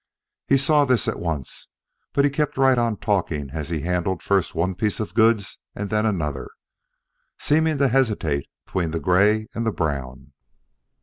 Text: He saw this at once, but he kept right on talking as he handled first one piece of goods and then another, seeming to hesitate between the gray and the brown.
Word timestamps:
He 0.47 0.57
saw 0.57 0.83
this 0.83 1.07
at 1.07 1.19
once, 1.19 1.67
but 2.13 2.25
he 2.25 2.31
kept 2.31 2.57
right 2.57 2.79
on 2.79 2.97
talking 2.97 3.51
as 3.51 3.69
he 3.69 3.81
handled 3.81 4.23
first 4.23 4.55
one 4.55 4.73
piece 4.73 4.99
of 4.99 5.13
goods 5.13 5.59
and 5.75 5.91
then 5.91 6.07
another, 6.07 6.49
seeming 7.37 7.77
to 7.77 7.87
hesitate 7.87 8.47
between 8.65 8.89
the 8.89 8.99
gray 8.99 9.45
and 9.53 9.63
the 9.63 9.71
brown. 9.71 10.33